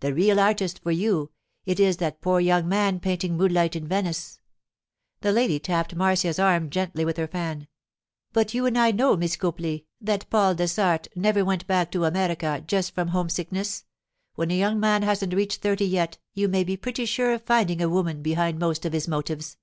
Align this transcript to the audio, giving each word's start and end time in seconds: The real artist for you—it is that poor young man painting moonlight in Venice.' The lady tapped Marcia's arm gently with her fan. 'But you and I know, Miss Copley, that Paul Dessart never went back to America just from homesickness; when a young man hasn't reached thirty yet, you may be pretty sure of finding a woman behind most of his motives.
The 0.00 0.12
real 0.12 0.38
artist 0.38 0.82
for 0.82 0.90
you—it 0.90 1.80
is 1.80 1.96
that 1.96 2.20
poor 2.20 2.40
young 2.40 2.68
man 2.68 3.00
painting 3.00 3.38
moonlight 3.38 3.74
in 3.74 3.88
Venice.' 3.88 4.38
The 5.22 5.32
lady 5.32 5.58
tapped 5.58 5.96
Marcia's 5.96 6.38
arm 6.38 6.68
gently 6.68 7.06
with 7.06 7.16
her 7.16 7.26
fan. 7.26 7.66
'But 8.34 8.52
you 8.52 8.66
and 8.66 8.76
I 8.76 8.90
know, 8.90 9.16
Miss 9.16 9.34
Copley, 9.34 9.86
that 9.98 10.28
Paul 10.28 10.56
Dessart 10.56 11.08
never 11.16 11.42
went 11.42 11.66
back 11.66 11.90
to 11.92 12.04
America 12.04 12.62
just 12.66 12.94
from 12.94 13.08
homesickness; 13.08 13.86
when 14.34 14.50
a 14.50 14.58
young 14.58 14.78
man 14.78 15.00
hasn't 15.02 15.32
reached 15.32 15.62
thirty 15.62 15.86
yet, 15.86 16.18
you 16.34 16.48
may 16.48 16.62
be 16.62 16.76
pretty 16.76 17.06
sure 17.06 17.32
of 17.32 17.40
finding 17.44 17.80
a 17.80 17.88
woman 17.88 18.20
behind 18.20 18.58
most 18.58 18.84
of 18.84 18.92
his 18.92 19.08
motives. 19.08 19.56